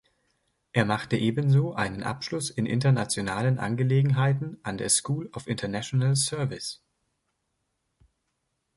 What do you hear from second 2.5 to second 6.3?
Internationalen Angelegenheiten an der School of International